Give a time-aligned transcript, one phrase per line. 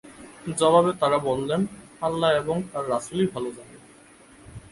[0.57, 1.61] জবাবে তারা বললেন,
[2.01, 3.79] আল্লাহ এবং তাঁর রাসূল-ই ভালো জানেন।